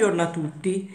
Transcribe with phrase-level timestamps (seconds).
[0.00, 0.94] Buongiorno a tutti.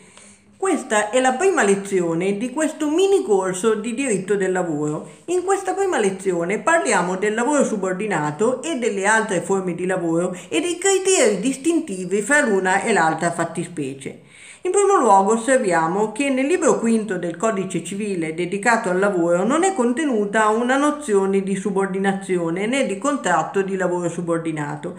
[0.57, 5.07] Questa è la prima lezione di questo mini corso di diritto del lavoro.
[5.25, 10.59] In questa prima lezione parliamo del lavoro subordinato e delle altre forme di lavoro e
[10.59, 14.21] dei criteri distintivi fra l'una e l'altra fattispecie.
[14.61, 19.63] In primo luogo osserviamo che nel libro quinto del codice civile dedicato al lavoro non
[19.63, 24.97] è contenuta una nozione di subordinazione né di contratto di lavoro subordinato.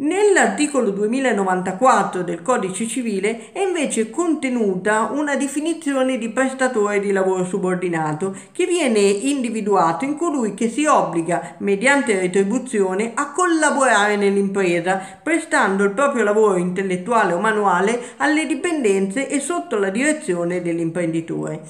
[0.00, 8.34] Nell'articolo 2094 del Codice civile è invece contenuta una definizione di prestatore di lavoro subordinato
[8.50, 15.90] che viene individuato in colui che si obbliga, mediante retribuzione, a collaborare nell'impresa, prestando il
[15.90, 21.60] proprio lavoro intellettuale o manuale alle dipendenze e sotto la direzione dell'imprenditore.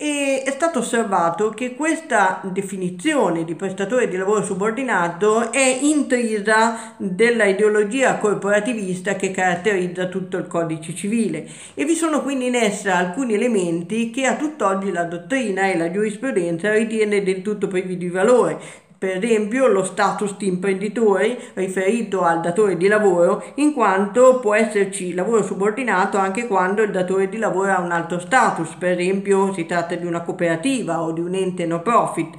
[0.00, 7.46] E è stato osservato che questa definizione di prestatore di lavoro subordinato è intrisa della
[7.46, 11.48] ideologia corporativista che caratterizza tutto il codice civile.
[11.74, 15.90] E vi sono quindi in essa alcuni elementi che a tutt'oggi la dottrina e la
[15.90, 18.60] giurisprudenza ritiene del tutto privi di valore,
[18.98, 25.14] per esempio lo status di imprenditore riferito al datore di lavoro, in quanto può esserci
[25.14, 29.66] lavoro subordinato anche quando il datore di lavoro ha un alto status, per esempio si
[29.66, 32.34] tratta di una cooperativa o di un ente no profit.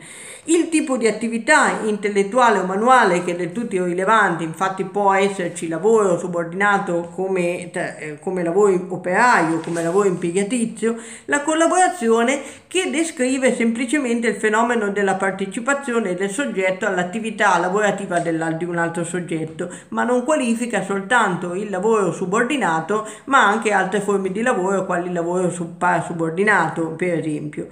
[0.46, 5.68] Il tipo di attività intellettuale o manuale che è del tutto irrilevante, infatti può esserci
[5.68, 14.28] lavoro subordinato come, eh, come lavoro operaio, come lavoro impiegatizio, la collaborazione che descrive semplicemente
[14.28, 20.84] il fenomeno della partecipazione del soggetto all'attività lavorativa di un altro soggetto, ma non qualifica
[20.84, 27.18] soltanto il lavoro subordinato, ma anche altre forme di lavoro, quali il lavoro subordinato, per
[27.18, 27.70] esempio.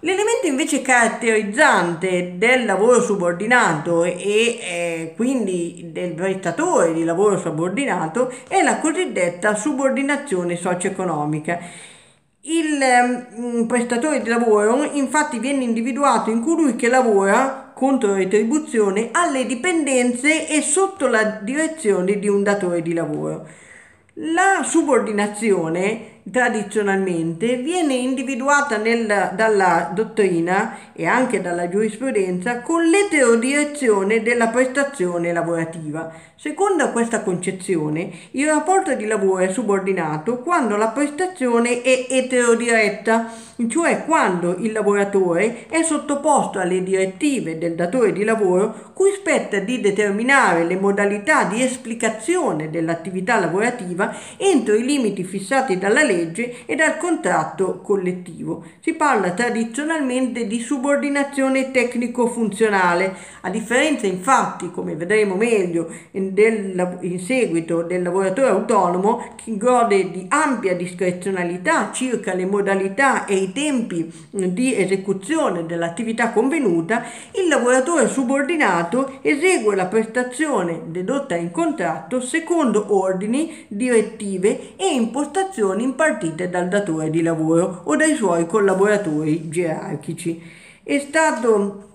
[0.00, 8.60] L'elemento invece caratterizzante del lavoro subordinato e eh, quindi del prestatore di lavoro subordinato è
[8.60, 11.90] la cosiddetta subordinazione socio-economica.
[12.44, 19.46] Il eh, prestatore di lavoro infatti viene individuato in colui che lavora contro retribuzione alle
[19.46, 23.46] dipendenze e sotto la direzione di un datore di lavoro.
[24.14, 34.48] La subordinazione tradizionalmente viene individuata nel, dalla dottrina e anche dalla giurisprudenza con l'eterodirezione della
[34.48, 36.12] prestazione lavorativa.
[36.36, 43.30] Secondo questa concezione, il rapporto di lavoro è subordinato quando la prestazione è eterodiretta,
[43.68, 49.80] cioè quando il lavoratore è sottoposto alle direttive del datore di lavoro cui spetta di
[49.80, 56.11] determinare le modalità di esplicazione dell'attività lavorativa entro i limiti fissati dalla legge
[56.66, 58.64] e dal contratto collettivo.
[58.80, 67.82] Si parla tradizionalmente di subordinazione tecnico-funzionale, a differenza infatti, come vedremo meglio, del, in seguito
[67.82, 74.76] del lavoratore autonomo che gode di ampia discrezionalità circa le modalità e i tempi di
[74.76, 84.74] esecuzione dell'attività convenuta, il lavoratore subordinato esegue la prestazione dedotta in contratto secondo ordini, direttive
[84.76, 90.42] e impostazioni impartite dal datore di lavoro o dai suoi collaboratori gerarchici.
[90.82, 91.90] È stato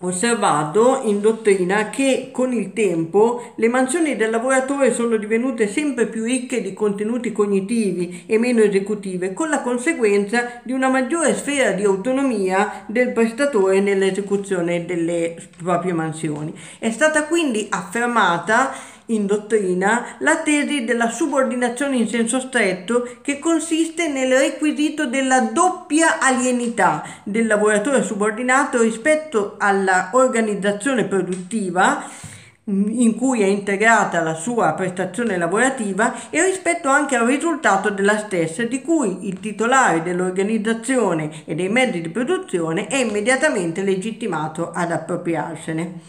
[0.00, 6.24] osservato in dottrina che con il tempo le mansioni del lavoratore sono divenute sempre più
[6.24, 11.84] ricche di contenuti cognitivi e meno esecutive, con la conseguenza di una maggiore sfera di
[11.84, 16.54] autonomia del prestatore nell'esecuzione delle proprie mansioni.
[16.78, 18.74] È stata quindi affermata
[19.06, 26.18] in dottrina la tesi della subordinazione in senso stretto che consiste nel requisito della doppia
[26.18, 32.04] alienità del lavoratore subordinato rispetto alla organizzazione produttiva
[32.68, 38.64] in cui è integrata la sua prestazione lavorativa e rispetto anche al risultato della stessa
[38.64, 46.00] di cui il titolare dell'organizzazione e dei mezzi di produzione è immediatamente legittimato ad appropriarsene.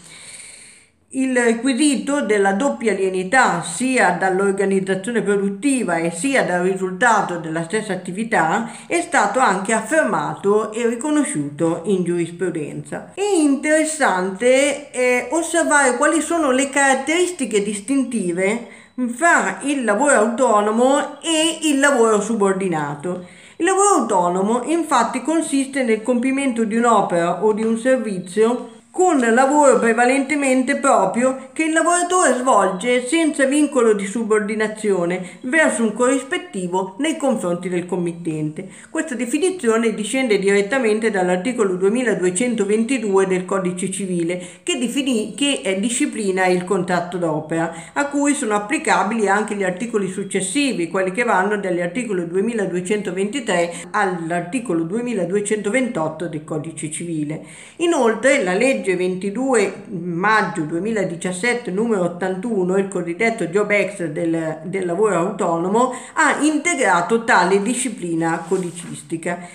[1.12, 8.70] Il requisito della doppia alienità sia dall'organizzazione produttiva e sia dal risultato della stessa attività
[8.86, 13.12] è stato anche affermato e riconosciuto in giurisprudenza.
[13.14, 18.66] È interessante eh, osservare quali sono le caratteristiche distintive
[19.06, 23.24] fra il lavoro autonomo e il lavoro subordinato.
[23.56, 29.78] Il lavoro autonomo infatti consiste nel compimento di un'opera o di un servizio con lavoro
[29.78, 37.68] prevalentemente proprio che il lavoratore svolge senza vincolo di subordinazione verso un corrispettivo nei confronti
[37.68, 38.68] del committente.
[38.90, 46.64] Questa definizione discende direttamente dall'articolo 2222 del Codice Civile che, defini- che eh, disciplina il
[46.64, 53.74] contratto d'opera, a cui sono applicabili anche gli articoli successivi, quelli che vanno dall'articolo 2223
[53.92, 57.44] all'articolo 2228 del Codice Civile.
[57.76, 64.86] Inoltre la legge legge 22 maggio 2017 numero 81, il cosiddetto Job Act del, del
[64.86, 69.46] lavoro autonomo, ha integrato tale disciplina codicistica.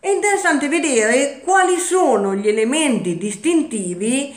[0.00, 4.34] È interessante vedere quali sono gli elementi distintivi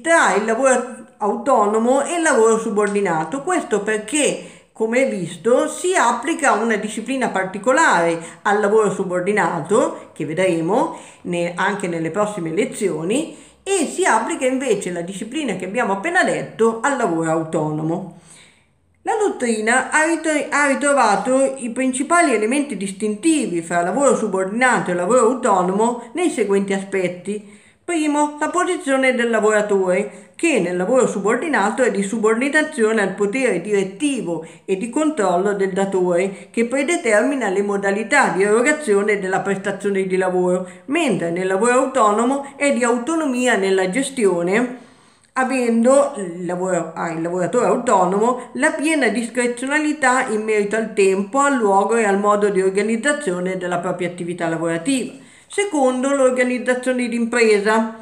[0.00, 3.42] tra il lavoro autonomo e il lavoro subordinato.
[3.42, 4.51] Questo perché
[4.82, 10.98] come visto, si applica una disciplina particolare al lavoro subordinato, che vedremo
[11.54, 16.96] anche nelle prossime lezioni, e si applica invece la disciplina che abbiamo appena detto al
[16.96, 18.18] lavoro autonomo.
[19.02, 26.30] La dottrina ha ritrovato i principali elementi distintivi fra lavoro subordinato e lavoro autonomo nei
[26.30, 27.60] seguenti aspetti.
[27.84, 34.44] Primo, la posizione del lavoratore, che nel lavoro subordinato è di subordinazione al potere direttivo
[34.64, 40.68] e di controllo del datore, che predetermina le modalità di erogazione della prestazione di lavoro,
[40.86, 44.78] mentre nel lavoro autonomo è di autonomia nella gestione
[45.34, 51.54] avendo il, lavoro, ah, il, lavoratore autonomo la piena discrezionalità in merito al tempo, al
[51.54, 55.12] luogo e al modo di organizzazione della propria attività lavorativa.
[55.46, 58.00] Secondo, l'organizzazione d'impresa,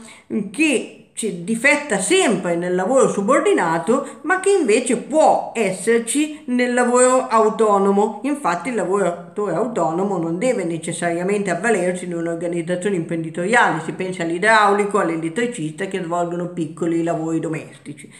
[0.50, 8.20] che difetta sempre nel lavoro subordinato, ma che invece può esserci nel lavoro autonomo.
[8.24, 15.86] Infatti il lavoratore autonomo non deve necessariamente avvalersi di un'organizzazione imprenditoriale, si pensa all'idraulico, all'elettricista
[15.86, 18.10] che svolgono piccoli lavori domestici.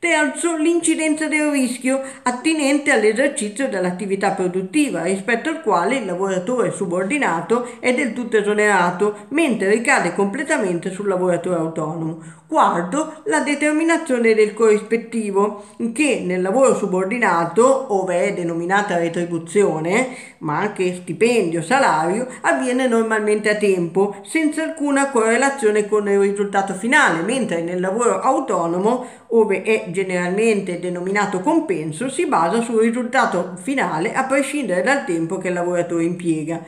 [0.00, 7.92] Terzo, l'incidenza del rischio attinente all'esercizio dell'attività produttiva, rispetto al quale il lavoratore subordinato è
[7.92, 12.38] del tutto esonerato, mentre ricade completamente sul lavoratore autonomo.
[12.46, 20.94] Quarto, la determinazione del corrispettivo, che nel lavoro subordinato, ove è denominata retribuzione, ma anche
[20.94, 27.80] stipendio, salario, avviene normalmente a tempo, senza alcuna correlazione con il risultato finale, mentre nel
[27.80, 35.04] lavoro autonomo, ove è generalmente denominato compenso, si basa sul risultato finale a prescindere dal
[35.04, 36.60] tempo che il lavoratore impiega.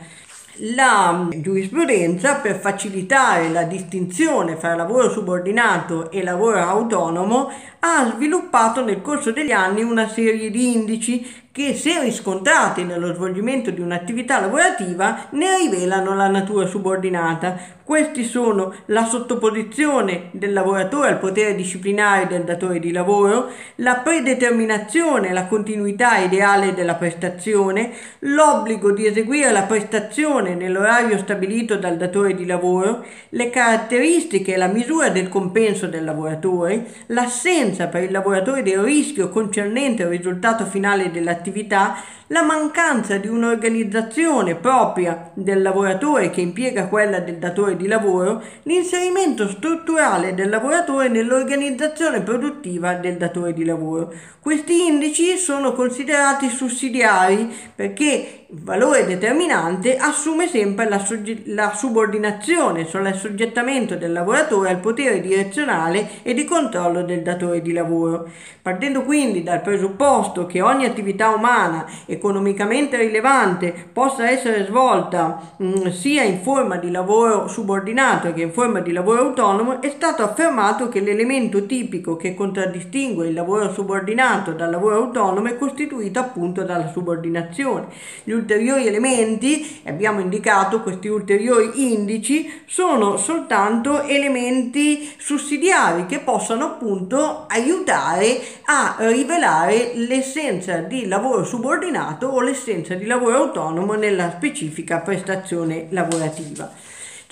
[0.57, 7.51] La giurisprudenza, per facilitare la distinzione fra lavoro subordinato e lavoro autonomo,
[7.81, 13.71] ha sviluppato nel corso degli anni una serie di indici che se riscontrati nello svolgimento
[13.71, 17.81] di un'attività lavorativa ne rivelano la natura subordinata.
[17.85, 25.29] Questi sono la sottoposizione del lavoratore al potere disciplinare del datore di lavoro, la predeterminazione
[25.29, 27.91] e la continuità ideale della prestazione,
[28.21, 34.69] l'obbligo di eseguire la prestazione nell'orario stabilito dal datore di lavoro, le caratteristiche e la
[34.69, 41.11] misura del compenso del lavoratore, l'assenza per il lavoratore del rischio concernente il risultato finale
[41.11, 41.97] dell'attività attività
[42.33, 49.47] la mancanza di un'organizzazione propria del lavoratore che impiega quella del datore di lavoro, l'inserimento
[49.47, 54.15] strutturale del lavoratore nell'organizzazione produttiva del datore di lavoro.
[54.41, 62.87] Questi indici sono considerati sussidiari perché il valore determinante assume sempre la, sogge- la subordinazione,
[62.87, 68.29] cioè l'assoggettamento del lavoratore al potere direzionale e di controllo del datore di lavoro.
[68.61, 71.87] Partendo quindi dal presupposto che ogni attività umana
[72.23, 78.53] economicamente rilevante possa essere svolta mh, mm, sia in forma di lavoro subordinato che in
[78.53, 84.53] forma di lavoro autonomo, è stato affermato che l'elemento tipico che contraddistingue il lavoro subordinato
[84.53, 87.87] dal lavoro autonomo è costituito appunto dalla subordinazione.
[88.23, 97.47] Gli ulteriori elementi, abbiamo indicato questi ulteriori indici, sono soltanto elementi sussidiari che possano appunto
[97.49, 105.87] aiutare a rivelare l'essenza di lavoro subordinato o l'essenza di lavoro autonomo nella specifica prestazione
[105.91, 106.71] lavorativa.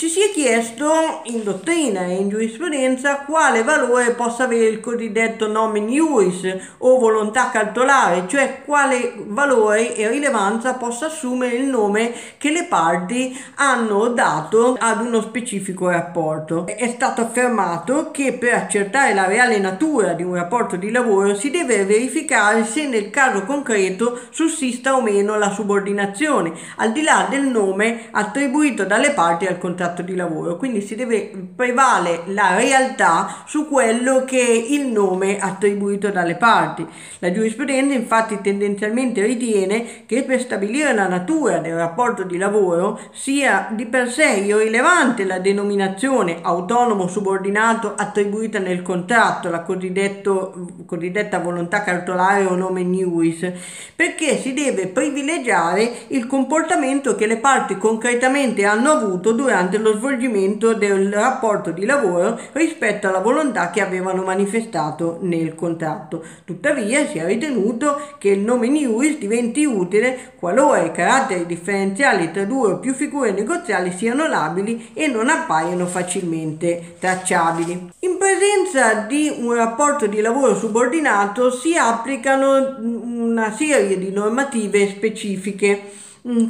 [0.00, 5.46] Ci si è chiesto in dottrina e in giurisprudenza quale valore possa avere il cosiddetto
[5.46, 12.50] nomen iuris o volontà cartolare, cioè quale valore e rilevanza possa assumere il nome che
[12.50, 16.66] le parti hanno dato ad uno specifico rapporto.
[16.66, 21.50] È stato affermato che per accertare la reale natura di un rapporto di lavoro si
[21.50, 27.42] deve verificare se nel caso concreto sussista o meno la subordinazione, al di là del
[27.42, 33.42] nome attribuito dalle parti al contratto contratto di lavoro, quindi si deve prevale la realtà
[33.46, 36.86] su quello che è il nome attribuito dalle parti.
[37.18, 43.68] La giurisprudenza infatti tendenzialmente ritiene che per stabilire la natura del rapporto di lavoro sia
[43.72, 52.44] di per sé irrilevante la denominazione autonomo subordinato attribuita nel contratto, la cosiddetta volontà cartolare
[52.44, 53.50] o nome news,
[53.94, 60.74] perché si deve privilegiare il comportamento che le parti concretamente hanno avuto durante lo svolgimento
[60.74, 66.24] del rapporto di lavoro rispetto alla volontà che avevano manifestato nel contratto.
[66.44, 72.44] Tuttavia si è ritenuto che il nome news diventi utile qualora i caratteri differenziali tra
[72.44, 77.90] due o più figure negoziali siano labili e non appaiono facilmente tracciabili.
[78.00, 85.98] In presenza di un rapporto di lavoro subordinato si applicano una serie di normative specifiche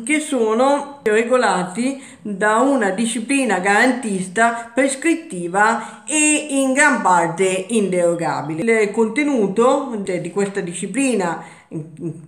[0.05, 8.83] che sono regolati da una disciplina garantista prescrittiva e in gran parte inderogabile.
[8.83, 11.43] Il contenuto di questa disciplina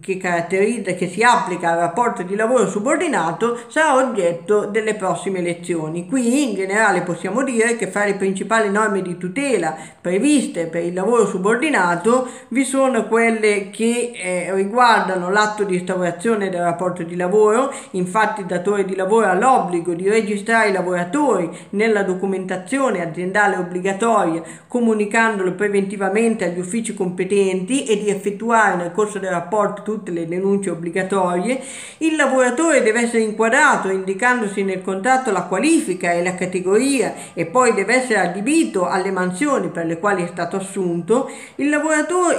[0.00, 6.06] che caratterizza, che si applica al rapporto di lavoro subordinato sarà oggetto delle prossime lezioni.
[6.06, 10.94] Qui in generale possiamo dire che fra le principali norme di tutela previste per il
[10.94, 17.72] lavoro subordinato vi sono quelle che eh, riguardano l'atto di instaurazione del rapporto di lavoro,
[17.92, 24.42] infatti il datore di lavoro ha l'obbligo di registrare i lavoratori nella documentazione aziendale obbligatoria
[24.68, 30.70] comunicandolo preventivamente agli uffici competenti e di effettuare nel corso del rapporto tutte le denunce
[30.70, 31.60] obbligatorie,
[31.98, 37.74] il lavoratore deve essere inquadrato indicandosi nel contratto la qualifica e la categoria e poi
[37.74, 41.80] deve essere adibito alle mansioni per le quali è stato assunto, il,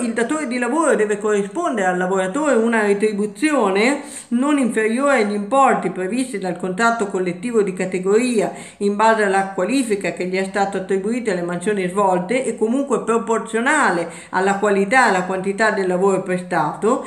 [0.02, 6.38] il datore di lavoro deve corrispondere al lavoratore una retribuzione non inferiore agli importi previsti
[6.38, 11.42] dal contratto collettivo di categoria in base alla qualifica che gli è stato attribuita alle
[11.42, 17.06] mansioni svolte e comunque proporzionale alla qualità e alla quantità del lavoro prestato stato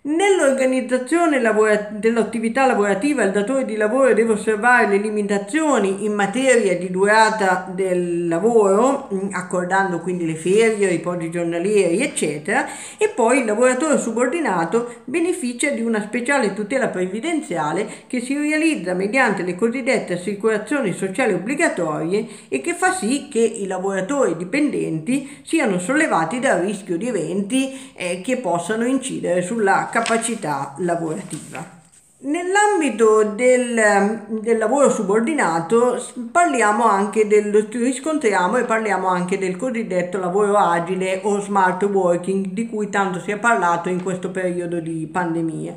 [0.00, 6.88] Nell'organizzazione lavora- dell'attività lavorativa il datore di lavoro deve osservare le limitazioni in materia di
[6.88, 13.46] durata del lavoro, mm, accordando quindi le ferie, i podi giornalieri, eccetera, e poi il
[13.46, 20.92] lavoratore subordinato beneficia di una speciale tutela previdenziale che si realizza mediante le cosiddette assicurazioni
[20.92, 27.08] sociali obbligatorie e che fa sì che i lavoratori dipendenti siano sollevati dal rischio di
[27.08, 31.76] eventi eh, che possano incidere sulla capacità lavorativa.
[32.20, 36.02] Nell'ambito del, del, lavoro subordinato
[36.32, 42.68] parliamo anche del, riscontriamo e parliamo anche del cosiddetto lavoro agile o smart working di
[42.68, 45.76] cui tanto si è parlato in questo periodo di pandemia.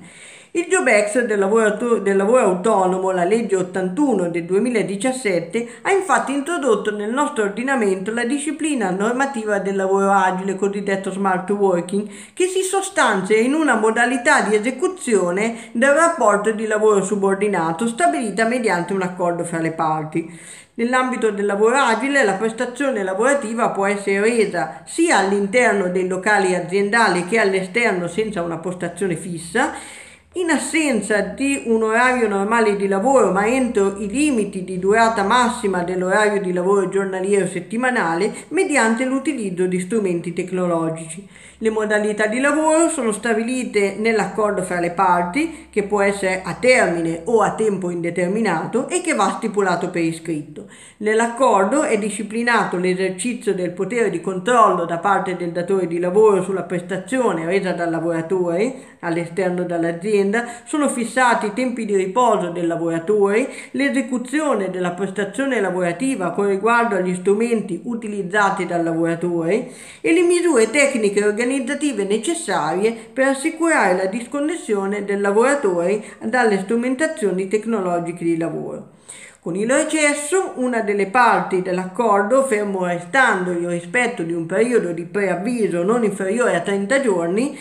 [0.53, 6.93] Il Jobex del lavoro, del lavoro autonomo, la legge 81 del 2017, ha infatti introdotto
[6.93, 13.37] nel nostro ordinamento la disciplina normativa del lavoro agile, cosiddetto smart working, che si sostanzia
[13.37, 19.59] in una modalità di esecuzione del rapporto di lavoro subordinato stabilita mediante un accordo fra
[19.59, 20.37] le parti.
[20.73, 27.25] Nell'ambito del lavoro agile la prestazione lavorativa può essere resa sia all'interno dei locali aziendali
[27.25, 29.99] che all'esterno senza una postazione fissa
[30.35, 35.83] in assenza di un orario normale di lavoro, ma entro i limiti di durata massima
[35.83, 41.27] dell'orario di lavoro giornaliero settimanale, mediante l'utilizzo di strumenti tecnologici.
[41.63, 47.21] Le modalità di lavoro sono stabilite nell'accordo fra le parti, che può essere a termine
[47.25, 50.65] o a tempo indeterminato e che va stipulato per iscritto.
[50.97, 56.63] Nell'accordo è disciplinato l'esercizio del potere di controllo da parte del datore di lavoro sulla
[56.63, 64.71] prestazione resa dal lavoratore all'esterno dell'azienda, sono fissati i tempi di riposo del lavoratore, l'esecuzione
[64.71, 69.69] della prestazione lavorativa con riguardo agli strumenti utilizzati dal lavoratore
[70.01, 77.47] e le misure tecniche organizzative organizzative necessarie per assicurare la disconnessione del lavoratore dalle strumentazioni
[77.47, 78.99] tecnologiche di lavoro.
[79.41, 85.03] Con il recesso, una delle parti dell'accordo, fermo restando il rispetto di un periodo di
[85.03, 87.57] preavviso non inferiore a 30 giorni,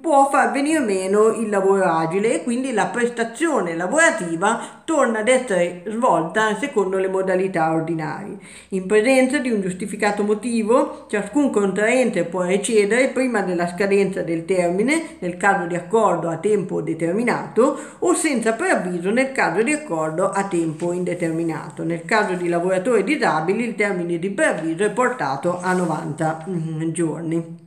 [0.00, 5.82] può far venire meno il lavoro agile e quindi la prestazione lavorativa torna ad essere
[5.86, 8.36] svolta secondo le modalità ordinarie.
[8.70, 15.16] In presenza di un giustificato motivo, ciascun contraente può recedere prima della scadenza del termine,
[15.18, 20.44] nel caso di accordo a tempo determinato, o senza preavviso nel caso di accordo a
[20.44, 21.84] tempo indeterminato determinato.
[21.84, 27.63] Nel caso di lavoratori disabili il termine di preavviso è portato a 90 mm, giorni.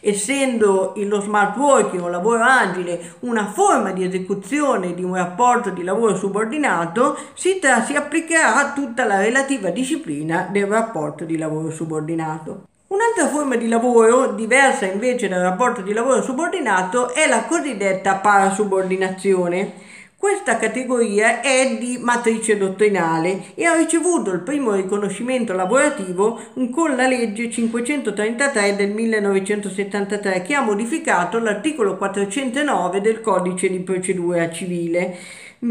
[0.00, 5.82] Essendo lo smart working o lavoro agile una forma di esecuzione di un rapporto di
[5.82, 12.66] lavoro subordinato, si, tra, si applicherà tutta la relativa disciplina del rapporto di lavoro subordinato.
[12.88, 19.74] Un'altra forma di lavoro, diversa invece dal rapporto di lavoro subordinato, è la cosiddetta parasubordinazione.
[20.20, 26.40] Questa categoria è di matrice dottrinale e ha ricevuto il primo riconoscimento lavorativo
[26.72, 34.50] con la legge 533 del 1973 che ha modificato l'articolo 409 del codice di procedura
[34.50, 35.16] civile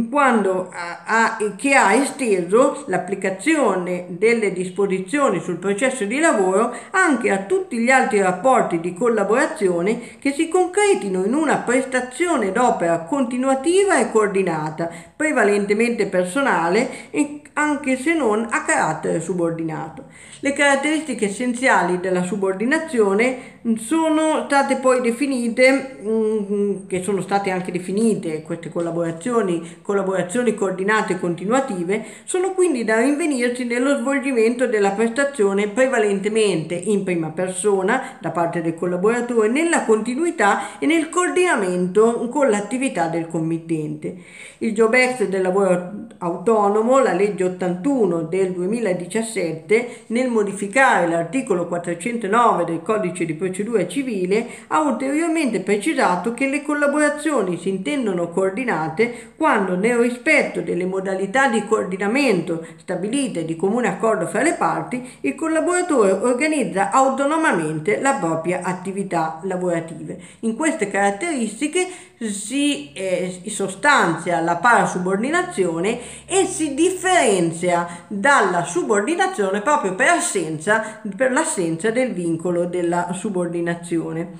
[0.09, 7.77] quando ha, che ha esteso l'applicazione delle disposizioni sul processo di lavoro anche a tutti
[7.77, 14.89] gli altri rapporti di collaborazione che si concretino in una prestazione d'opera continuativa e coordinata,
[15.15, 20.05] prevalentemente personale e anche se non a carattere subordinato.
[20.41, 28.43] Le caratteristiche essenziali della subordinazione sono state poi definite, mm, che sono state anche definite
[28.43, 36.75] queste collaborazioni, collaborazioni coordinate e continuative, sono quindi da rinvenirsi nello svolgimento della prestazione prevalentemente
[36.75, 43.29] in prima persona da parte del collaboratore, nella continuità e nel coordinamento con l'attività del
[43.29, 44.15] committente.
[44.57, 52.65] Il Job Act del lavoro autonomo, la legge 81 del 2017, nel modificare l'articolo 409
[52.65, 59.75] del codice di procedura civile, ha ulteriormente precisato che le collaborazioni si intendono coordinate quando
[59.77, 66.11] nel rispetto delle modalità di coordinamento stabilite di comune accordo fra le parti, il collaboratore
[66.11, 70.13] organizza autonomamente la propria attività lavorativa.
[70.41, 71.87] In queste caratteristiche
[72.19, 81.91] si eh, sostanzia la parasubordinazione e si differenzia dalla subordinazione proprio per, assenza, per l'assenza
[81.91, 84.31] del vincolo della subordinazione.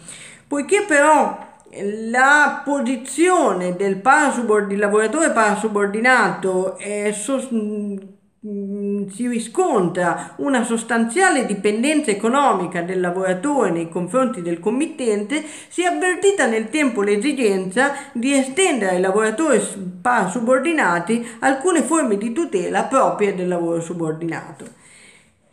[0.47, 1.46] Poiché però
[2.09, 3.97] la posizione del
[4.77, 7.51] lavoratore parasubordinato è sost-
[8.47, 15.85] Mm, si riscontra una sostanziale dipendenza economica del lavoratore nei confronti del committente, si è
[15.85, 23.47] avvertita nel tempo l'esigenza di estendere ai lavoratori subordinati alcune forme di tutela proprie del
[23.47, 24.65] lavoro subordinato.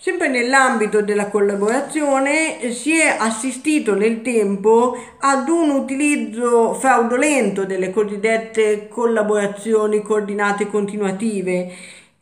[0.04, 8.87] Sempre nell'ambito della collaborazione si è assistito nel tempo ad un utilizzo fraudolento delle cosiddette
[8.88, 11.72] collaborazioni coordinate continuative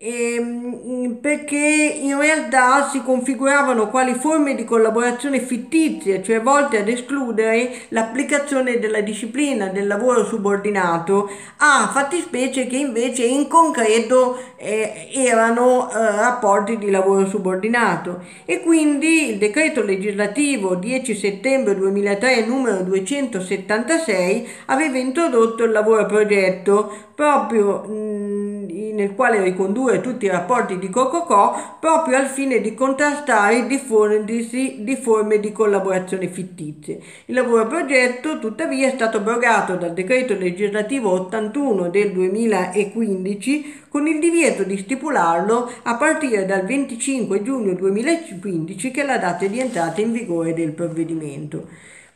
[0.05, 7.71] Ehm, perché in realtà si configuravano quali forme di collaborazione fittizie, cioè volte ad escludere
[7.91, 15.95] l'applicazione della disciplina del lavoro subordinato a fattispecie che invece in concreto eh, erano eh,
[15.95, 18.25] rapporti di lavoro subordinato.
[18.45, 26.07] E quindi il decreto legislativo 10 settembre 2003 numero 276 aveva introdotto il lavoro a
[26.07, 28.52] progetto proprio mh,
[28.93, 34.79] nel quale ricondurre tutti i rapporti di Cococò proprio al fine di contrastare il diffondersi
[34.81, 37.01] di forme di collaborazione fittizie.
[37.27, 44.07] Il lavoro a progetto tuttavia è stato abrogato dal decreto legislativo 81 del 2015 con
[44.07, 49.61] il divieto di stipularlo a partire dal 25 giugno 2015 che è la data di
[49.61, 51.67] entrata in vigore del provvedimento.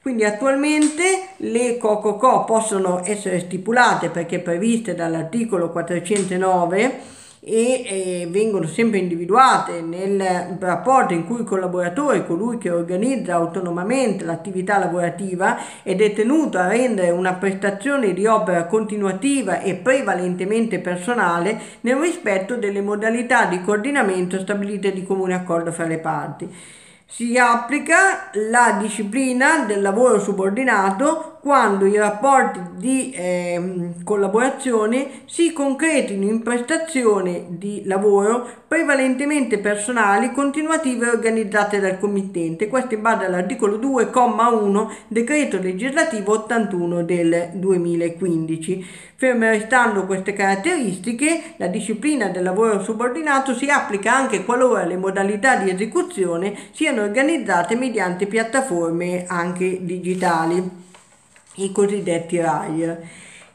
[0.06, 7.00] Quindi attualmente le COCOCO possono essere stipulate perché previste dall'articolo 409
[7.40, 14.24] e eh, vengono sempre individuate nel rapporto in cui il collaboratore, colui che organizza autonomamente
[14.24, 21.58] l'attività lavorativa ed è tenuto a rendere una prestazione di opera continuativa e prevalentemente personale
[21.80, 26.84] nel rispetto delle modalità di coordinamento stabilite di comune accordo fra le parti.
[27.08, 36.24] Si applica la disciplina del lavoro subordinato quando i rapporti di eh, collaborazione si concretino
[36.24, 42.66] in prestazioni di lavoro prevalentemente personali, continuative e organizzate dal committente.
[42.66, 48.86] Questo in base all'articolo 2,1 decreto legislativo 81 del 2015.
[49.14, 55.56] Ferme restando queste caratteristiche, la disciplina del lavoro subordinato si applica anche qualora le modalità
[55.56, 60.84] di esecuzione siano organizzate mediante piattaforme anche digitali
[61.56, 62.96] i cosiddetti RAI.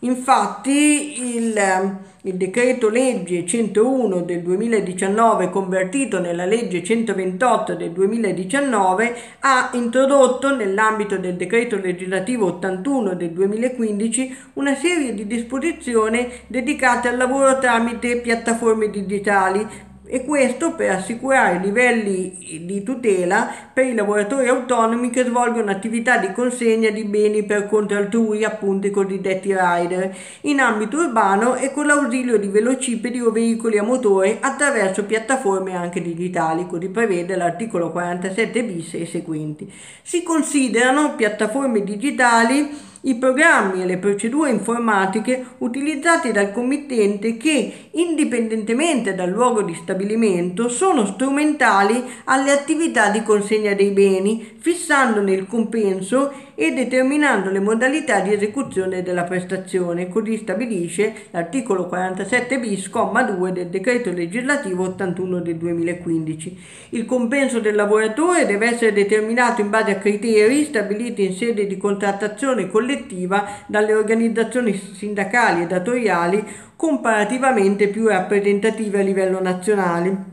[0.04, 9.70] Infatti il, il, decreto legge 101 del 2019 convertito nella legge 128 del 2019 ha
[9.74, 17.60] introdotto nell'ambito del decreto legislativo 81 del 2015 una serie di disposizioni dedicate al lavoro
[17.60, 25.24] tramite piattaforme digitali e questo per assicurare livelli di tutela per i lavoratori autonomi che
[25.24, 30.98] svolgono attività di consegna di beni per conto altrui, appunto i cosiddetti rider, in ambito
[30.98, 36.90] urbano e con l'ausilio di velocipedi o veicoli a motore attraverso piattaforme anche digitali, così
[36.90, 39.72] prevede l'articolo 47 bis e seguenti.
[40.02, 49.16] Si considerano piattaforme digitali i programmi e le procedure informatiche utilizzati dal committente che, indipendentemente
[49.16, 56.32] dal luogo di stabilimento, sono strumentali alle attività di consegna dei beni, fissandone il compenso
[56.62, 60.08] e determinando le modalità di esecuzione della prestazione.
[60.10, 66.60] Così stabilisce l'articolo 47 bis, comma 2 del decreto legislativo 81 del 2015.
[66.90, 71.78] Il compenso del lavoratore deve essere determinato in base a criteri stabiliti in sede di
[71.78, 76.46] contrattazione collettiva dalle organizzazioni sindacali e datoriali
[76.76, 80.31] comparativamente più rappresentative a livello nazionale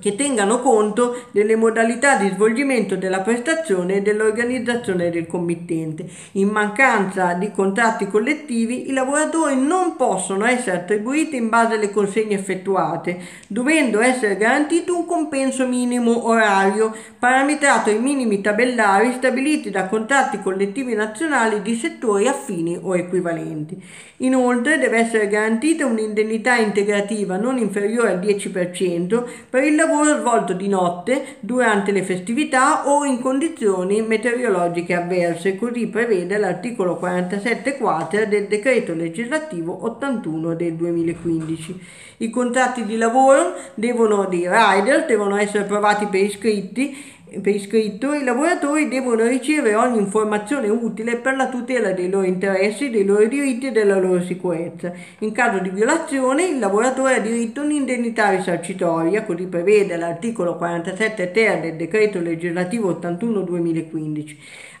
[0.00, 6.06] che tengano conto delle modalità di svolgimento della prestazione e dell'organizzazione del committente.
[6.32, 12.34] In mancanza di contratti collettivi, i lavoratori non possono essere attribuiti in base alle consegne
[12.34, 20.40] effettuate, dovendo essere garantito un compenso minimo orario parametrato ai minimi tabellari stabiliti da contratti
[20.40, 23.82] collettivi nazionali di settori affini o equivalenti.
[24.18, 30.68] Inoltre deve essere garantita un'indennità integrativa non inferiore al 10% per il lavoro svolto di
[30.68, 38.46] notte, durante le festività o in condizioni meteorologiche avverse, così prevede l'articolo 47 quater del
[38.46, 41.80] decreto legislativo 81 del 2015.
[42.18, 48.24] I contratti di lavoro devono, dei rider devono essere approvati per iscritti per iscritto, i
[48.24, 53.68] lavoratori devono ricevere ogni informazione utile per la tutela dei loro interessi, dei loro diritti
[53.68, 54.92] e della loro sicurezza.
[55.20, 61.30] In caso di violazione, il lavoratore ha diritto a un'indennità risarcitoria, così prevede l'articolo 47
[61.30, 64.36] ter del decreto legislativo 81-2015.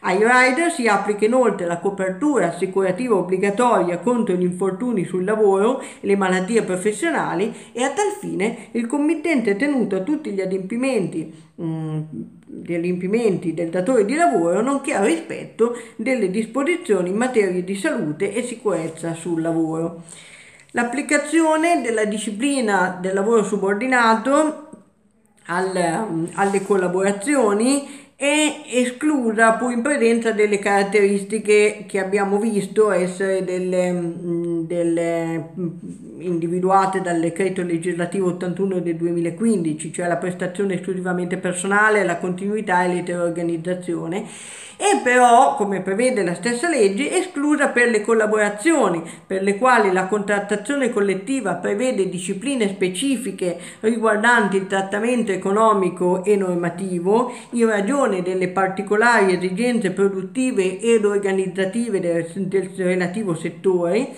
[0.06, 5.86] Ai rider si applica inoltre la copertura assicurativa obbligatoria contro gli infortuni sul lavoro e
[6.00, 11.32] le malattie professionali e a tal fine il committente è tenuto a tutti gli adempimenti
[12.62, 18.32] gli adempimenti del datore di lavoro nonché al rispetto delle disposizioni in materia di salute
[18.32, 20.02] e sicurezza sul lavoro.
[20.72, 24.68] L'applicazione della disciplina del lavoro subordinato
[25.46, 33.90] al, alle collaborazioni è esclusa poi in presenza delle caratteristiche che abbiamo visto essere delle,
[33.90, 35.68] mm, delle mm,
[36.18, 42.94] individuate dal decreto legislativo 81 del 2015, cioè la prestazione esclusivamente personale, la continuità e
[42.94, 44.26] l'eterorganizzazione.
[44.76, 50.06] È però, come prevede la stessa legge, esclusa per le collaborazioni, per le quali la
[50.06, 59.34] contrattazione collettiva prevede discipline specifiche riguardanti il trattamento economico e normativo in ragione delle particolari
[59.34, 64.10] esigenze produttive ed organizzative del, del relativo settore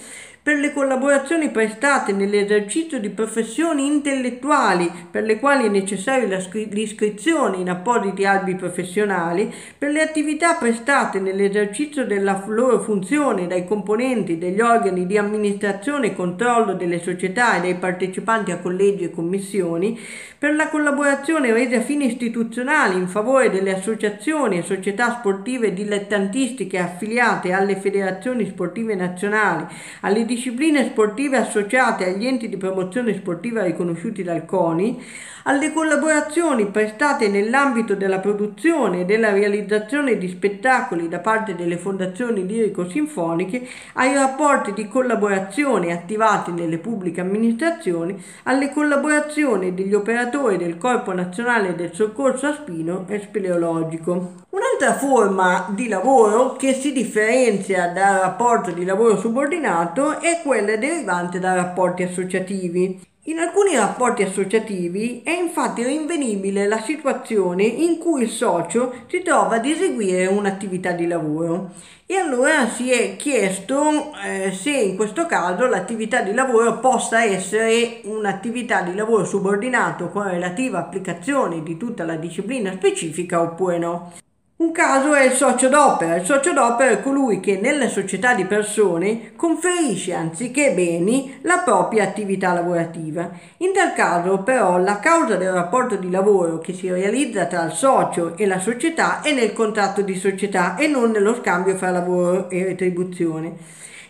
[0.46, 6.38] per le collaborazioni prestate nell'esercizio di professioni intellettuali per le quali è necessaria
[6.70, 14.38] l'iscrizione in appositi albi professionali, per le attività prestate nell'esercizio della loro funzione dai componenti
[14.38, 19.98] degli organi di amministrazione e controllo delle società e dai partecipanti a collegi e commissioni,
[20.38, 26.78] per la collaborazione resa a fini istituzionali in favore delle associazioni e società sportive dilettantistiche
[26.78, 29.66] affiliate alle federazioni sportive nazionali,
[30.02, 35.02] alle discipline sportive associate agli enti di promozione sportiva riconosciuti dal CONI,
[35.48, 42.44] alle collaborazioni prestate nell'ambito della produzione e della realizzazione di spettacoli da parte delle fondazioni
[42.44, 51.12] lirico-sinfoniche, ai rapporti di collaborazione attivati nelle pubbliche amministrazioni, alle collaborazioni degli operatori del Corpo
[51.12, 54.44] Nazionale del Soccorso Aspino e Speleologico.
[54.50, 61.38] Un'altra forma di lavoro che si differenzia dal rapporto di lavoro subordinato è quella derivante
[61.38, 63.14] da rapporti associativi.
[63.28, 69.56] In alcuni rapporti associativi è infatti rinvenibile la situazione in cui il socio si trova
[69.56, 71.72] ad eseguire un'attività di lavoro
[72.06, 78.00] e allora si è chiesto eh, se in questo caso l'attività di lavoro possa essere
[78.04, 84.12] un'attività di lavoro subordinato con relativa applicazione di tutta la disciplina specifica oppure no.
[84.58, 86.16] Un caso è il socio d'opera.
[86.16, 92.04] Il socio d'opera è colui che nella società di persone conferisce anziché beni la propria
[92.04, 93.28] attività lavorativa.
[93.58, 97.72] In tal caso però la causa del rapporto di lavoro che si realizza tra il
[97.72, 102.48] socio e la società è nel contratto di società e non nello scambio fra lavoro
[102.48, 103.56] e retribuzione.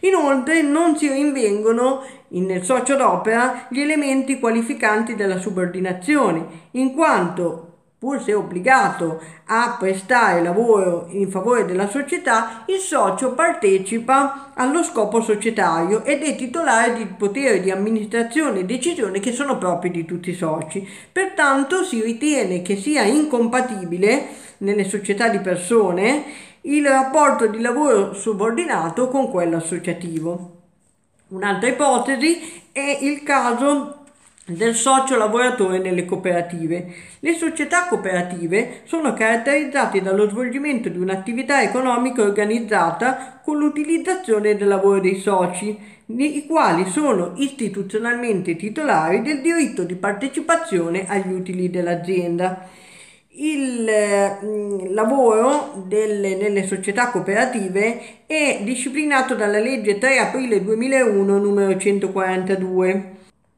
[0.01, 7.65] Inoltre non si rinvengono nel socio d'opera gli elementi qualificanti della subordinazione, in quanto
[8.07, 15.21] pur se obbligato a prestare lavoro in favore della società, il socio partecipa allo scopo
[15.21, 20.31] societario ed è titolare di potere di amministrazione e decisione che sono propri di tutti
[20.31, 20.88] i soci.
[21.11, 24.27] Pertanto si ritiene che sia incompatibile
[24.59, 26.23] nelle società di persone
[26.61, 30.53] il rapporto di lavoro subordinato con quello associativo.
[31.31, 33.96] Un'altra ipotesi è il caso
[34.49, 36.87] del socio lavoratore nelle cooperative.
[37.19, 45.01] Le società cooperative sono caratterizzate dallo svolgimento di un'attività economica organizzata con l'utilizzazione del lavoro
[45.01, 52.69] dei soci, i quali sono istituzionalmente titolari del diritto di partecipazione agli utili dell'azienda.
[53.39, 54.39] Il eh,
[54.93, 63.15] lavoro delle, nelle società cooperative è disciplinato dalla legge 3 aprile 2001 numero 142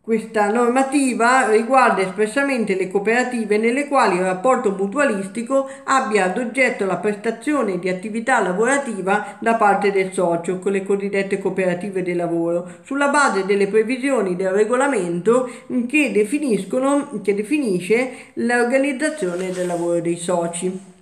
[0.08, 6.96] questa normativa riguarda espressamente le cooperative nelle quali il rapporto mutualistico abbia ad oggetto la
[6.96, 13.08] prestazione di attività lavorativa da parte del socio con le cosiddette cooperative del lavoro, sulla
[13.08, 20.97] base delle previsioni del regolamento che, che definisce l'organizzazione del lavoro dei soci.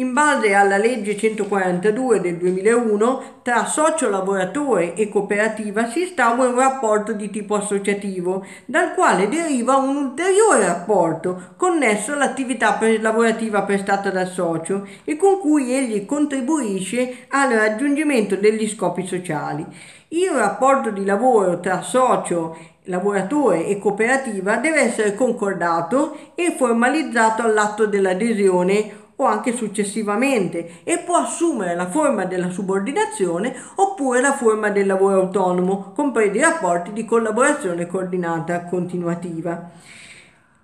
[0.00, 6.54] In base alla legge 142 del 2001, tra socio lavoratore e cooperativa si instaura un
[6.54, 14.28] rapporto di tipo associativo, dal quale deriva un ulteriore rapporto connesso all'attività lavorativa prestata dal
[14.28, 19.66] socio e con cui egli contribuisce al raggiungimento degli scopi sociali.
[20.08, 27.86] Il rapporto di lavoro tra socio lavoratore e cooperativa deve essere concordato e formalizzato all'atto
[27.86, 34.86] dell'adesione o anche successivamente e può assumere la forma della subordinazione oppure la forma del
[34.86, 39.70] lavoro autonomo, compresi i rapporti di collaborazione coordinata continuativa.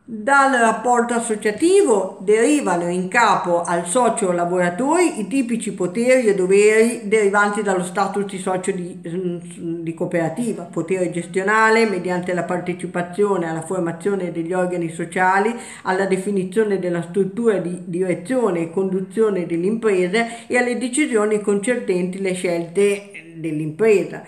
[0.09, 7.61] Dal rapporto associativo derivano in capo al socio lavoratore i tipici poteri e doveri derivanti
[7.61, 14.53] dallo status di socio di, di, cooperativa, potere gestionale mediante la partecipazione alla formazione degli
[14.53, 22.21] organi sociali, alla definizione della struttura di direzione e conduzione dell'impresa e alle decisioni concernenti
[22.21, 24.23] le scelte dell'impresa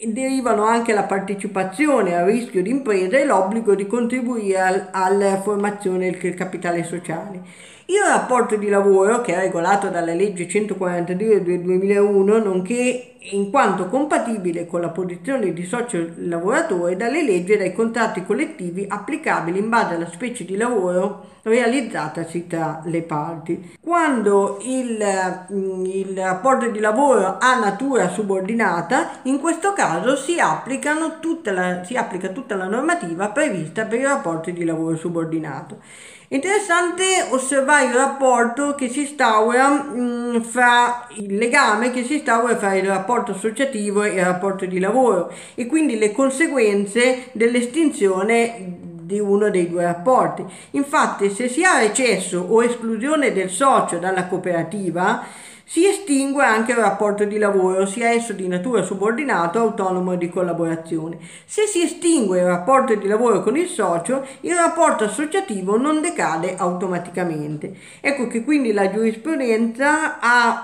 [0.00, 6.84] derivano anche la partecipazione al rischio d'impresa e l'obbligo di contribuire alla formazione del capitale
[6.84, 7.42] sociale.
[7.86, 13.88] Il rapporto di lavoro, che è regolato dalla legge 142 del 2001, nonché in quanto
[13.88, 19.68] compatibile con la posizione di socio lavoratore dalle leggi e dai contratti collettivi applicabili in
[19.68, 23.76] base alla specie di lavoro realizzatasi tra le parti.
[23.80, 31.82] Quando il, mm, il rapporto di lavoro ha natura subordinata, in questo caso si, la,
[31.84, 35.80] si applica tutta la normativa prevista per i rapporti di lavoro subordinato.
[36.28, 42.74] Interessante osservare il rapporto che si instaura mm, fra il legame che si instaura fra
[42.74, 49.50] il rapporto associativo e il rapporto di lavoro e quindi le conseguenze dell'estinzione di uno
[49.50, 50.44] dei due rapporti.
[50.72, 55.22] Infatti, se si ha recesso o esclusione del socio dalla cooperativa,
[55.64, 60.28] si estingue anche il rapporto di lavoro, sia esso di natura subordinato, autonomo o di
[60.28, 61.18] collaborazione.
[61.46, 66.54] Se si estingue il rapporto di lavoro con il socio, il rapporto associativo non decade
[66.56, 67.74] automaticamente.
[68.00, 70.62] Ecco che quindi la giurisprudenza ha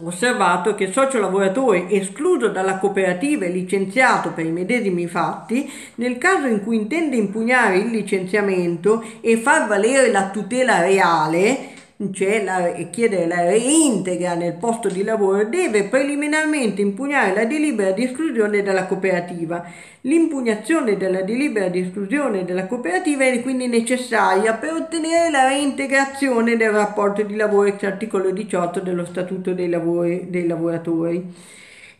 [0.00, 6.18] osservato che il socio lavoratore escluso dalla cooperativa e licenziato per i medesimi fatti, nel
[6.18, 11.76] caso in cui intende impugnare il licenziamento e far valere la tutela reale,
[12.12, 18.04] cioè la, chiedere la reintegra nel posto di lavoro, deve preliminarmente impugnare la delibera di
[18.04, 19.64] esclusione della cooperativa.
[20.02, 26.70] L'impugnazione della delibera di esclusione della cooperativa è quindi necessaria per ottenere la reintegrazione del
[26.70, 31.34] rapporto di lavoro ex articolo 18 dello Statuto dei, lavori, dei lavoratori.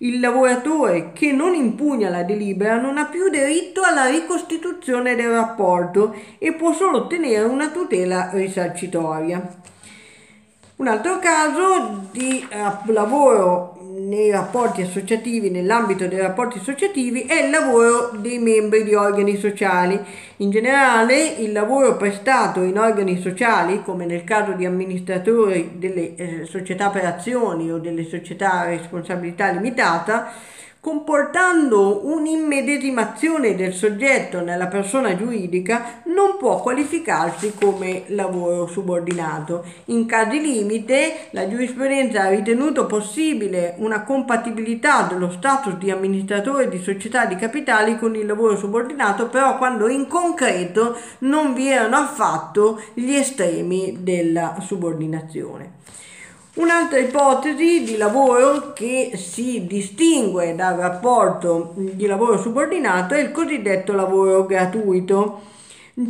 [0.01, 6.15] Il lavoratore che non impugna la delibera non ha più diritto alla ricostituzione del rapporto
[6.39, 9.77] e può solo ottenere una tutela risarcitoria.
[10.79, 17.51] Un altro caso di uh, lavoro nei rapporti associativi, nell'ambito dei rapporti associativi, è il
[17.51, 19.99] lavoro dei membri di organi sociali.
[20.37, 26.45] In generale, il lavoro prestato in organi sociali, come nel caso di amministratori delle eh,
[26.45, 30.33] società per azioni o delle società a responsabilità limitata,
[30.81, 39.65] comportando un'immedesimazione del soggetto nella persona giuridica, non può qualificarsi come lavoro subordinato.
[39.87, 46.81] In casi limite, la giurisprudenza ha ritenuto possibile una compatibilità dello status di amministratore di
[46.81, 52.81] società di capitali con il lavoro subordinato, però quando in concreto non vi erano affatto
[52.95, 55.77] gli estremi della subordinazione.
[56.59, 63.93] Un'altra ipotesi di lavoro che si distingue dal rapporto di lavoro subordinato è il cosiddetto
[63.93, 65.41] lavoro gratuito,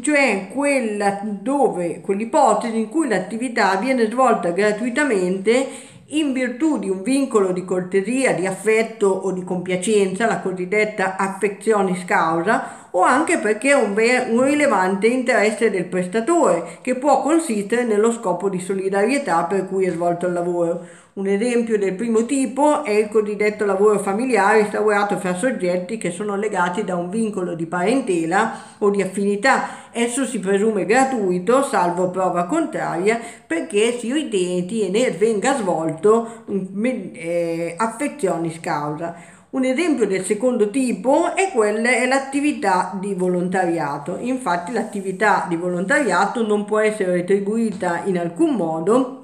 [0.00, 5.68] cioè quella dove, quell'ipotesi in cui l'attività viene svolta gratuitamente
[6.12, 12.06] in virtù di un vincolo di cortesia, di affetto o di compiacenza, la cosiddetta affezionis
[12.06, 13.94] causa, o anche perché è un,
[14.30, 19.90] un, rilevante interesse del prestatore, che può consistere nello scopo di solidarietà per cui è
[19.90, 20.86] svolto il lavoro.
[21.18, 26.36] Un esempio del primo tipo è il cosiddetto lavoro familiare instaurato fra soggetti che sono
[26.36, 29.90] legati da un vincolo di parentela o di affinità.
[29.90, 36.44] Esso si presume gratuito, salvo prova contraria, perché si ritiene venga svolto
[36.84, 39.16] eh, affezionis causa.
[39.50, 44.18] Un esempio del secondo tipo è, quella, è l'attività di volontariato.
[44.20, 49.18] Infatti l'attività di volontariato non può essere retribuita in alcun modo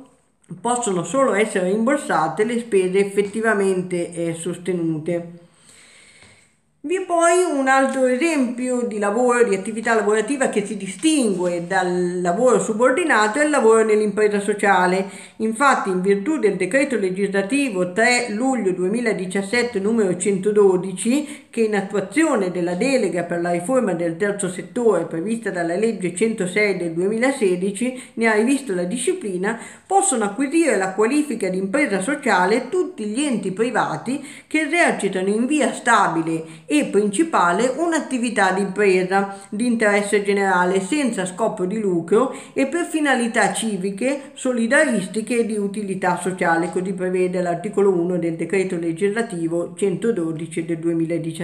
[0.61, 5.44] possono solo essere rimborsate le spese effettivamente eh, sostenute.
[6.87, 12.21] Vi è poi un altro esempio di lavoro, di attività lavorativa che si distingue dal
[12.21, 15.09] lavoro subordinato è il lavoro nell'impresa sociale.
[15.37, 22.75] Infatti, in virtù del decreto legislativo 3 luglio 2017 numero 112, che in attuazione della
[22.75, 28.35] delega per la riforma del terzo settore prevista dalla legge 106 del 2016 ne ha
[28.35, 34.63] rivisto la disciplina, possono acquisire la qualifica di impresa sociale tutti gli enti privati che
[34.63, 41.79] esercitano in via stabile e principale un'attività di impresa di interesse generale senza scopo di
[41.79, 48.35] lucro e per finalità civiche, solidaristiche e di utilità sociale, così prevede l'articolo 1 del
[48.35, 51.43] decreto legislativo 112 del 2017.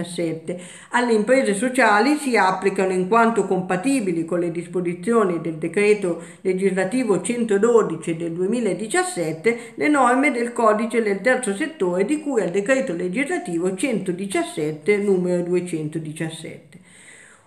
[0.91, 8.15] Alle imprese sociali si applicano in quanto compatibili con le disposizioni del decreto legislativo 112
[8.15, 14.97] del 2017 le norme del codice del terzo settore di cui al decreto legislativo 117
[14.97, 16.79] numero 217.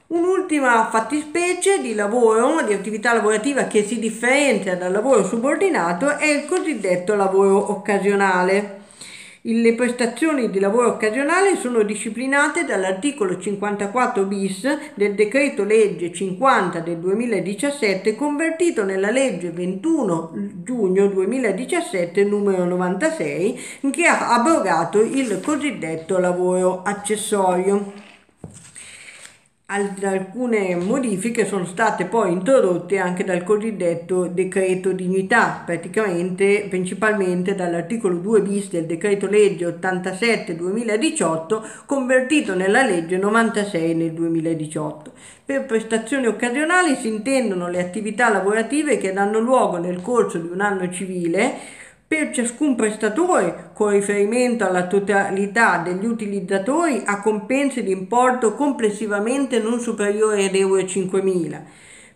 [0.06, 6.44] Un'ultima fattispecie di lavoro, di attività lavorativa che si differenzia dal lavoro subordinato è il
[6.44, 8.82] cosiddetto lavoro occasionale.
[9.46, 16.96] Le prestazioni di lavoro occasionale sono disciplinate dall'articolo 54 bis del decreto legge 50 del
[16.96, 20.30] 2017 convertito nella legge 21
[20.62, 28.03] giugno 2017 numero 96 che ha abrogato il cosiddetto lavoro accessorio
[29.74, 38.42] alcune modifiche sono state poi introdotte anche dal cosiddetto decreto dignità, praticamente principalmente dall'articolo 2
[38.42, 45.12] bis del decreto legge 87 2018 convertito nella legge 96 nel 2018.
[45.44, 50.60] Per prestazioni occasionali si intendono le attività lavorative che danno luogo nel corso di un
[50.60, 51.82] anno civile
[52.14, 59.80] per ciascun prestatore con riferimento alla totalità degli utilizzatori a compensi di importo complessivamente non
[59.80, 61.62] superiore ad euro 5.000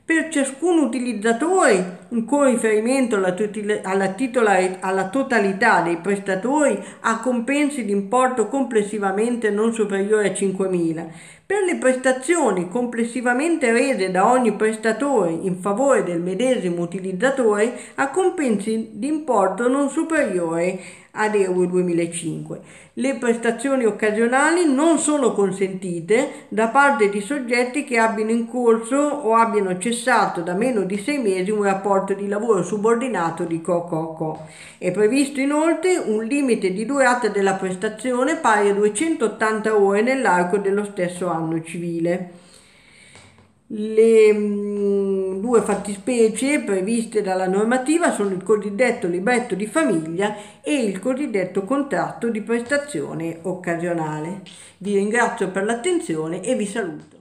[0.09, 3.37] per ciascun utilizzatore con riferimento alla,
[3.83, 11.07] alla, titolare, alla, totalità dei prestatori a compensi di importo complessivamente non superiore a 5.000.
[11.45, 18.93] Per le prestazioni complessivamente rese da ogni prestatore in favore del medesimo utilizzatore a compensi
[18.95, 20.81] di importo non superiore
[21.19, 22.61] ad Euro 2005.
[22.95, 29.35] Le prestazioni occasionali non sono consentite da parte di soggetti che abbiano in corso o
[29.35, 34.47] abbiano cessato da meno di sei mesi un rapporto di lavoro subordinato di co-co-co.
[34.79, 40.85] È previsto inoltre un limite di durata della prestazione pari a 280 ore nell'arco dello
[40.85, 42.47] stesso anno civile.
[43.71, 50.99] Le mh, due fattispecie previste dalla normativa sono il cosiddetto libretto di famiglia e il
[50.99, 54.41] cosiddetto contratto di prestazione occasionale.
[54.79, 57.18] Vi ringrazio per l'attenzione e vi saluto.